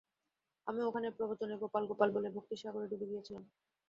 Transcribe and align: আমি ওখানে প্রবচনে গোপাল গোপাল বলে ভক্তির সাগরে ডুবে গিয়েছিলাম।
আমি 0.67 0.81
ওখানে 0.83 1.07
প্রবচনে 1.17 1.55
গোপাল 1.63 1.83
গোপাল 1.89 2.09
বলে 2.15 2.27
ভক্তির 2.35 2.61
সাগরে 2.61 2.85
ডুবে 2.91 3.09
গিয়েছিলাম। 3.11 3.43